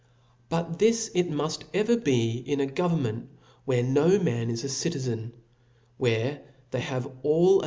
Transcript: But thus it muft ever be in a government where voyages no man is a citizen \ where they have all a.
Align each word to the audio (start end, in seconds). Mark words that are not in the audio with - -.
But 0.49 0.79
thus 0.79 1.09
it 1.13 1.29
muft 1.29 1.65
ever 1.75 1.95
be 1.95 2.37
in 2.39 2.59
a 2.59 2.65
government 2.65 3.29
where 3.65 3.83
voyages 3.83 3.93
no 3.93 4.17
man 4.19 4.49
is 4.49 4.63
a 4.63 4.69
citizen 4.69 5.31
\ 5.67 5.97
where 5.99 6.41
they 6.71 6.79
have 6.81 7.07
all 7.21 7.59
a. 7.59 7.59